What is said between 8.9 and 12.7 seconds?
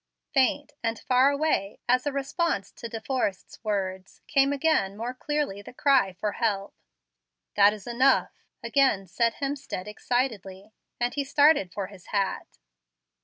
said Hemstead, excitedly; and he started for his hat.